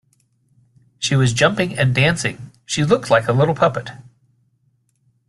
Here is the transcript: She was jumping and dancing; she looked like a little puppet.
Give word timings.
She 0.97 1.15
was 1.15 1.31
jumping 1.31 1.77
and 1.77 1.93
dancing; 1.93 2.51
she 2.65 2.83
looked 2.83 3.11
like 3.11 3.27
a 3.27 3.33
little 3.33 3.53
puppet. 3.53 3.91